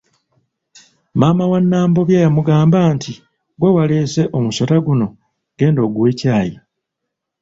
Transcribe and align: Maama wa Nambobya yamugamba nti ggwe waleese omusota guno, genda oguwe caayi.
Maama 1.19 1.45
wa 1.51 1.59
Nambobya 1.69 2.19
yamugamba 2.25 2.79
nti 2.95 3.11
ggwe 3.57 3.69
waleese 3.75 4.21
omusota 4.37 4.75
guno, 4.85 5.07
genda 5.57 5.79
oguwe 5.87 6.11
caayi. 6.19 6.55